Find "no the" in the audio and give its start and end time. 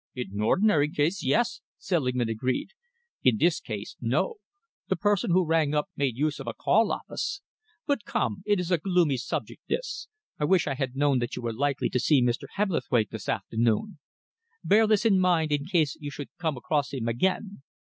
4.01-4.95